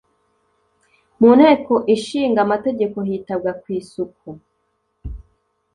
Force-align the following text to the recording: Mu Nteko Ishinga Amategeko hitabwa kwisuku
Mu 1.19 1.29
Nteko 1.37 1.73
Ishinga 1.95 2.39
Amategeko 2.45 2.97
hitabwa 3.07 3.51
kwisuku 3.61 4.27